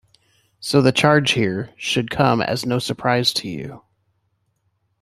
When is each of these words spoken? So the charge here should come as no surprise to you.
So 0.59 0.81
the 0.81 0.91
charge 0.91 1.33
here 1.33 1.69
should 1.77 2.09
come 2.09 2.41
as 2.41 2.65
no 2.65 2.79
surprise 2.79 3.31
to 3.33 3.47
you. 3.47 3.83